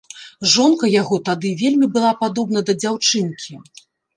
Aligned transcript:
Жонка 0.53 0.89
яго 1.01 1.19
тады 1.27 1.51
вельмі 1.61 1.91
была 1.99 2.11
падобна 2.25 2.67
да 2.71 2.79
дзяўчынкі. 2.81 3.53